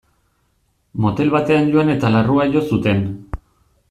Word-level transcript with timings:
Motel 1.05 1.29
batean 1.35 1.69
joan 1.75 1.91
eta 1.97 2.11
larrua 2.15 2.47
jo 2.57 2.65
zuten. 2.71 3.05